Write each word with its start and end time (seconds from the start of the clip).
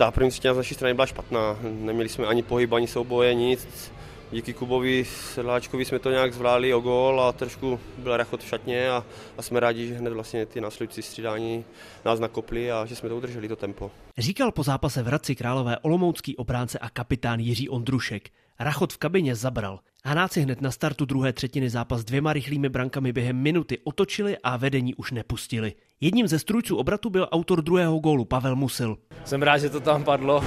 Ta 0.00 0.10
první 0.10 0.30
třetina 0.30 0.54
z 0.54 0.56
naší 0.56 0.74
strany 0.74 0.94
byla 0.94 1.06
špatná. 1.06 1.58
Neměli 1.62 2.08
jsme 2.08 2.26
ani 2.26 2.42
pohyb, 2.42 2.72
ani 2.72 2.86
souboje, 2.86 3.34
nic. 3.34 3.92
Díky 4.32 4.52
Kubovi 4.52 5.04
Sedláčkovi 5.04 5.84
jsme 5.84 5.98
to 5.98 6.10
nějak 6.10 6.34
zvládli 6.34 6.74
o 6.74 6.80
gól 6.80 7.20
a 7.20 7.32
trošku 7.32 7.80
byl 7.98 8.16
rachot 8.16 8.42
v 8.42 8.48
šatně 8.48 8.90
a, 8.90 9.04
a 9.38 9.42
jsme 9.42 9.60
rádi, 9.60 9.86
že 9.86 9.94
hned 9.94 10.12
vlastně 10.12 10.46
ty 10.46 10.60
následující 10.60 11.02
střídání 11.02 11.64
nás 12.04 12.20
nakopli 12.20 12.72
a 12.72 12.86
že 12.86 12.96
jsme 12.96 13.08
to 13.08 13.16
udrželi, 13.16 13.48
to 13.48 13.56
tempo. 13.56 13.90
Říkal 14.18 14.52
po 14.52 14.62
zápase 14.62 15.02
v 15.02 15.06
Hradci 15.06 15.36
Králové 15.36 15.78
olomoucký 15.78 16.36
obránce 16.36 16.78
a 16.78 16.88
kapitán 16.88 17.40
Jiří 17.40 17.68
Ondrušek. 17.68 18.30
Rachot 18.58 18.92
v 18.92 18.98
kabině 18.98 19.34
zabral. 19.34 19.80
Hanáci 20.04 20.40
hned 20.40 20.60
na 20.60 20.70
startu 20.70 21.04
druhé 21.04 21.32
třetiny 21.32 21.70
zápas 21.70 22.04
dvěma 22.04 22.32
rychlými 22.32 22.68
brankami 22.68 23.12
během 23.12 23.36
minuty 23.36 23.78
otočili 23.84 24.36
a 24.42 24.56
vedení 24.56 24.94
už 24.94 25.10
nepustili. 25.10 25.72
Jedním 26.00 26.28
ze 26.28 26.38
strůjců 26.38 26.76
obratu 26.76 27.10
byl 27.10 27.28
autor 27.30 27.62
druhého 27.62 27.98
gólu 27.98 28.24
Pavel 28.24 28.56
Musil. 28.56 28.96
Jsem 29.24 29.42
rád, 29.42 29.58
že 29.58 29.70
to 29.70 29.80
tam 29.80 30.04
padlo 30.04 30.44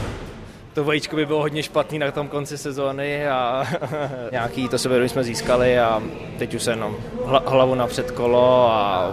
to 0.74 0.84
vajíčko 0.84 1.16
by 1.16 1.26
bylo 1.26 1.40
hodně 1.40 1.64
špatný 1.64 2.00
na 2.00 2.12
tom 2.12 2.28
konci 2.28 2.58
sezóny 2.58 3.28
a 3.28 3.66
nějaký 4.32 4.70
to 4.70 4.78
sebevědomí 4.78 5.10
jsme 5.10 5.24
získali 5.24 5.80
a 5.80 6.04
teď 6.38 6.54
už 6.54 6.64
se 6.64 6.72
jenom 6.72 6.96
hlavu 7.26 7.76
na 7.76 7.88
předkolo 7.88 8.72
a 8.72 9.12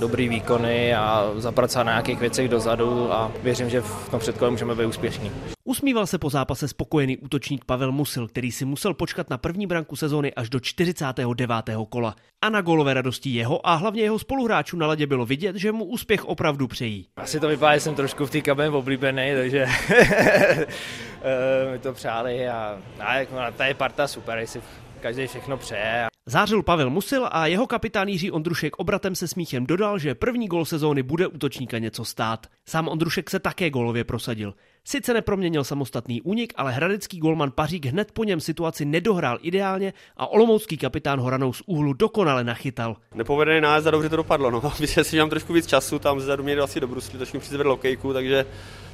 dobrý 0.00 0.28
výkony 0.28 0.94
a 0.94 1.30
zapracovat 1.36 1.84
na 1.84 1.92
nějakých 1.92 2.20
věcech 2.20 2.48
dozadu 2.48 3.12
a 3.12 3.32
věřím, 3.42 3.70
že 3.70 3.80
v 3.80 4.08
tom 4.10 4.20
předkole 4.20 4.50
můžeme 4.50 4.74
být 4.74 4.86
úspěšní. 4.86 5.32
Usmíval 5.68 6.06
se 6.06 6.18
po 6.18 6.30
zápase 6.30 6.68
spokojený 6.68 7.18
útočník 7.18 7.64
Pavel 7.64 7.92
Musil, 7.92 8.28
který 8.28 8.52
si 8.52 8.64
musel 8.64 8.94
počkat 8.94 9.30
na 9.30 9.38
první 9.38 9.66
branku 9.66 9.96
sezóny 9.96 10.34
až 10.34 10.50
do 10.50 10.60
49. 10.60 11.52
kola. 11.88 12.16
A 12.42 12.48
na 12.48 12.60
gólové 12.60 12.94
radosti 12.94 13.30
jeho 13.30 13.68
a 13.68 13.74
hlavně 13.74 14.02
jeho 14.02 14.18
spoluhráčů 14.18 14.76
na 14.76 14.86
ledě 14.86 15.06
bylo 15.06 15.26
vidět, 15.26 15.56
že 15.56 15.72
mu 15.72 15.84
úspěch 15.84 16.24
opravdu 16.24 16.68
přejí. 16.68 17.06
Asi 17.16 17.40
to 17.40 17.48
vypadá, 17.48 17.74
že 17.74 17.80
jsem 17.80 17.94
trošku 17.94 18.26
v 18.26 18.30
té 18.30 18.40
kabině 18.40 18.70
oblíbený, 18.70 19.30
takže 19.34 19.66
mi 21.72 21.78
to 21.78 21.92
přáli 21.92 22.48
a, 22.48 22.78
a 23.00 23.14
jako, 23.14 23.34
ta 23.56 23.66
je 23.66 23.74
parta 23.74 24.06
super, 24.06 24.38
jestli 24.38 24.60
každý 25.00 25.26
všechno 25.26 25.56
přeje. 25.56 26.06
Zářil 26.30 26.62
Pavel 26.62 26.90
Musil 26.90 27.28
a 27.32 27.46
jeho 27.46 27.66
kapitán 27.66 28.08
Jiří 28.08 28.30
Ondrušek 28.30 28.76
obratem 28.76 29.14
se 29.14 29.28
smíchem 29.28 29.66
dodal, 29.66 29.98
že 29.98 30.14
první 30.14 30.46
gol 30.46 30.64
sezóny 30.64 31.02
bude 31.02 31.26
útočníka 31.26 31.78
něco 31.78 32.04
stát. 32.04 32.46
Sám 32.68 32.88
Ondrušek 32.88 33.30
se 33.30 33.38
také 33.38 33.70
golově 33.70 34.04
prosadil. 34.04 34.54
Sice 34.84 35.14
neproměnil 35.14 35.64
samostatný 35.64 36.22
únik, 36.22 36.52
ale 36.56 36.72
hradecký 36.72 37.18
golman 37.18 37.50
Pařík 37.50 37.86
hned 37.86 38.12
po 38.12 38.24
něm 38.24 38.40
situaci 38.40 38.84
nedohrál 38.84 39.38
ideálně 39.42 39.92
a 40.16 40.26
olomoucký 40.26 40.76
kapitán 40.76 41.20
Horanou 41.20 41.52
z 41.52 41.62
úhlu 41.66 41.92
dokonale 41.92 42.44
nachytal. 42.44 42.96
Nepovedený 43.14 43.60
nájezd 43.60 43.86
a 43.86 43.90
dobře 43.90 44.08
to 44.08 44.16
dopadlo. 44.16 44.50
No. 44.50 44.72
Myslím 44.80 45.04
si, 45.04 45.10
že 45.10 45.20
mám 45.20 45.30
trošku 45.30 45.52
víc 45.52 45.66
času, 45.66 45.98
tam 45.98 46.20
zadu 46.20 46.42
mě 46.42 46.56
asi 46.56 46.80
do 46.80 46.88
Brusly, 46.88 47.18
trošku 47.18 47.38
přizvedl 47.38 47.68
lokejku, 47.68 48.12
takže 48.12 48.46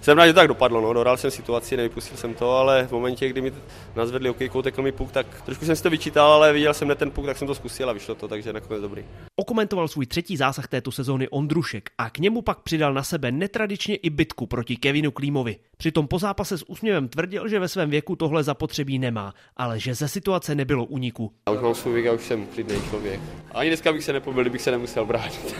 jsem 0.04 0.18
rád, 0.18 0.26
že 0.26 0.32
to 0.32 0.40
tak 0.40 0.48
dopadlo. 0.48 0.80
No. 0.80 0.92
Dohrál 0.92 1.16
jsem 1.16 1.30
situaci, 1.30 1.76
nevypustil 1.76 2.16
jsem 2.16 2.34
to, 2.34 2.50
ale 2.50 2.86
v 2.86 2.92
momentě, 2.92 3.28
kdy 3.28 3.40
mi 3.40 3.52
nazvedli 3.96 4.30
okejkou, 4.30 4.62
tekl 4.62 4.82
mi 4.82 4.92
puk, 4.92 5.12
tak 5.12 5.42
trošku 5.42 5.64
jsem 5.64 5.76
si 5.76 5.82
to 5.82 5.90
vyčítal, 5.90 6.32
ale 6.32 6.52
viděl 6.52 6.74
jsem 6.74 6.88
ne 6.88 6.94
ten 6.94 7.10
puk, 7.10 7.26
tak 7.26 7.38
jsem 7.38 7.48
to 7.48 7.54
zkusil 7.54 7.90
a 7.90 7.92
vyšlo 7.92 8.14
to, 8.14 8.28
takže 8.28 8.52
nakonec 8.52 8.82
dobrý. 8.82 9.04
Okomentoval 9.36 9.88
svůj 9.88 10.06
třetí 10.06 10.36
zásah 10.36 10.68
této 10.68 10.92
sezóny 10.92 11.28
Ondrušek 11.28 11.90
a 11.98 12.10
k 12.10 12.18
němu 12.18 12.42
pak 12.42 12.60
přidal 12.60 12.94
na 12.94 13.02
sebe 13.02 13.32
netradičně 13.32 13.96
i 13.96 14.10
bitku 14.10 14.46
proti 14.46 14.76
Kevinu 14.76 15.10
Klímovi. 15.10 15.56
Přitom 15.76 16.08
po 16.08 16.18
zápase 16.18 16.58
s 16.58 16.70
úsměvem 16.70 17.08
tvrdil, 17.08 17.48
že 17.48 17.58
ve 17.58 17.68
svém 17.68 17.90
věku 17.90 18.16
tohle 18.16 18.42
zapotřebí 18.42 18.98
nemá, 18.98 19.34
ale 19.56 19.80
že 19.80 19.94
ze 19.94 20.08
situace 20.08 20.54
nebylo 20.54 20.84
uniku. 20.84 21.32
Já 21.48 21.52
už 21.52 21.62
mám 21.62 21.74
svůj 21.74 21.92
věk 21.92 22.06
a 22.06 22.12
už 22.12 22.22
jsem 22.22 22.46
klidný 22.46 22.76
člověk. 22.90 23.20
Ani 23.54 23.70
dneska 23.70 23.92
bych 23.92 24.04
se 24.04 24.12
nepobil, 24.12 24.44
kdybych 24.44 24.62
se 24.62 24.70
nemusel 24.70 25.06
bránit. 25.06 25.54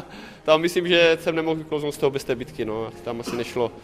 tam 0.44 0.60
myslím, 0.60 0.88
že 0.88 1.18
jsem 1.20 1.36
nemohl 1.36 1.56
vyklouznout 1.56 1.94
z 1.94 1.98
toho 1.98 2.10
bez 2.10 2.24
té 2.24 2.34
bitky, 2.34 2.64
no. 2.64 2.90
Tam 3.04 3.20
asi 3.20 3.36
nešlo 3.36 3.72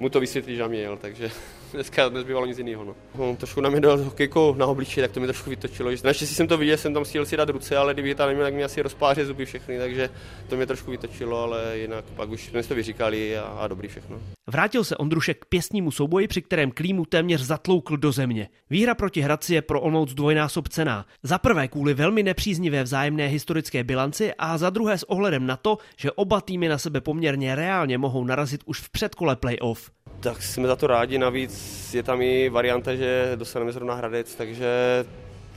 mu 0.00 0.08
to 0.08 0.20
vysvětlit, 0.20 0.56
že 0.56 0.68
měl, 0.68 0.96
takže 0.96 1.30
dneska 1.72 2.08
nezbývalo 2.08 2.46
nic 2.46 2.58
jiného. 2.58 2.84
No. 2.84 2.94
No, 3.18 3.36
trošku 3.36 3.60
na 3.60 3.70
mě 3.70 3.80
dal 3.80 3.98
hokejko 3.98 4.54
na 4.58 4.66
obličej, 4.66 5.02
tak 5.02 5.12
to 5.12 5.20
mi 5.20 5.26
trošku 5.26 5.50
vytočilo. 5.50 5.90
Naštěstí 6.04 6.34
jsem 6.34 6.48
to 6.48 6.58
viděl, 6.58 6.76
jsem 6.76 6.94
tam 6.94 7.04
chtěl 7.04 7.26
si 7.26 7.36
dát 7.36 7.48
ruce, 7.48 7.76
ale 7.76 7.94
kdyby 7.94 8.14
tam 8.14 8.28
neměl, 8.28 8.46
tak 8.46 8.54
mi 8.54 8.64
asi 8.64 8.82
rozpáře 8.82 9.26
zuby 9.26 9.44
všechny, 9.44 9.78
takže 9.78 10.10
to 10.48 10.56
mě 10.56 10.66
trošku 10.66 10.90
vytočilo, 10.90 11.42
ale 11.42 11.78
jinak 11.78 12.04
pak 12.04 12.30
už 12.30 12.44
jsme 12.46 12.62
to 12.62 12.74
vyříkali 12.74 13.38
a, 13.38 13.42
a 13.42 13.68
dobrý 13.68 13.88
všechno. 13.88 14.20
Vrátil 14.46 14.84
se 14.84 14.96
Ondrušek 14.96 15.38
k 15.40 15.48
pěstnímu 15.48 15.90
souboji, 15.90 16.28
při 16.28 16.42
kterém 16.42 16.70
Klímu 16.70 17.04
téměř 17.04 17.40
zatloukl 17.40 17.96
do 17.96 18.12
země. 18.12 18.48
Výhra 18.70 18.94
proti 18.94 19.20
Hradci 19.20 19.54
je 19.54 19.62
pro 19.62 19.80
Olmouc 19.80 20.14
dvojnásob 20.14 20.68
cená. 20.68 21.06
Za 21.22 21.38
prvé 21.38 21.68
kvůli 21.68 21.94
velmi 21.94 22.22
nepříznivé 22.22 22.82
vzájemné 22.82 23.26
historické 23.26 23.84
bilanci 23.84 24.34
a 24.38 24.58
za 24.58 24.70
druhé 24.70 24.98
s 24.98 25.10
ohledem 25.10 25.46
na 25.46 25.56
to, 25.56 25.78
že 25.96 26.12
oba 26.12 26.40
týmy 26.40 26.68
na 26.68 26.78
sebe 26.78 27.00
poměrně 27.00 27.54
reálně 27.54 27.98
mohou 27.98 28.24
narazit 28.24 28.60
už 28.66 28.80
v 28.80 28.90
předkole 28.90 29.36
playoff. 29.36 29.83
Tak 30.20 30.42
jsme 30.42 30.68
za 30.68 30.76
to 30.76 30.86
rádi, 30.86 31.18
navíc 31.18 31.94
je 31.94 32.02
tam 32.02 32.22
i 32.22 32.48
varianta, 32.48 32.94
že 32.94 33.32
dostaneme 33.36 33.72
zrovna 33.72 33.94
Hradec, 33.94 34.34
takže 34.34 35.04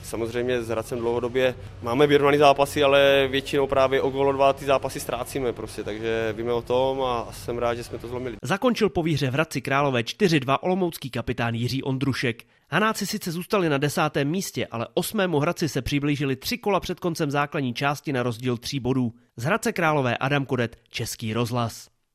Samozřejmě 0.08 0.62
s 0.62 0.70
Hradcem 0.70 1.00
dlouhodobě 1.00 1.56
máme 1.82 2.08
vyrovnaný 2.08 2.38
zápasy, 2.38 2.84
ale 2.84 3.28
většinou 3.32 3.68
právě 3.68 4.02
o 4.02 4.10
gol 4.10 4.34
dva 4.34 4.54
ty 4.54 4.66
zápasy 4.66 5.00
ztrácíme 5.00 5.54
prostě, 5.54 5.84
takže 5.84 6.34
víme 6.38 6.54
o 6.54 6.62
tom 6.62 7.02
a 7.02 7.28
jsem 7.32 7.58
rád, 7.58 7.76
že 7.76 7.84
jsme 7.84 7.98
to 7.98 8.08
zlomili. 8.08 8.36
Zakončil 8.44 8.90
po 8.90 9.04
výhře 9.04 9.30
v 9.30 9.34
Hradci 9.34 9.62
Králové 9.62 10.02
4-2 10.02 10.58
olomoucký 10.62 11.10
kapitán 11.10 11.56
Jiří 11.56 11.84
Ondrušek. 11.84 12.44
Hanáci 12.70 13.06
sice 13.06 13.32
zůstali 13.32 13.70
na 13.70 13.78
desátém 13.78 14.28
místě, 14.28 14.68
ale 14.72 14.88
osmému 14.94 15.40
Hradci 15.40 15.70
se 15.70 15.82
přiblížili 15.82 16.36
tři 16.36 16.58
kola 16.58 16.80
před 16.80 17.00
koncem 17.00 17.32
základní 17.32 17.74
části 17.74 18.14
na 18.14 18.24
rozdíl 18.24 18.58
tří 18.58 18.80
bodů. 18.80 19.14
Z 19.38 19.44
Hradce 19.44 19.74
Králové 19.74 20.18
Adam 20.18 20.46
Kodet, 20.46 20.76
Český 20.90 21.34
rozhlas. 21.34 21.97